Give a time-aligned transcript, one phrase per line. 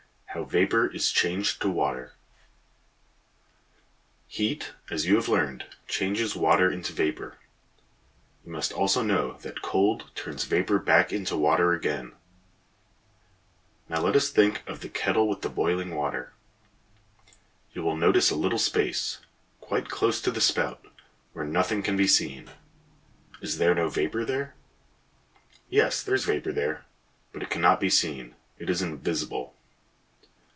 [0.33, 2.13] HOW VAPOR IS CHANGED TO WATER,
[4.29, 7.35] Heat, as you have learned, changes water into vapor.
[8.45, 12.13] You must also know that cold turns vapor back into water again.
[13.89, 16.31] [Illustration: "THINK OF THE KETTLE WITH THE BOILING WATER."] Now let us think
[17.45, 17.83] of the kettle with the boiling water.
[17.83, 19.17] You will notice a little space;
[19.59, 20.85] quite close to the spout,
[21.33, 22.51] where nothing can be seen.
[23.41, 24.55] Is there no vapor there?
[25.69, 26.85] Yes, there is vapor there,
[27.33, 29.55] but it cannot be seen; it is invisible.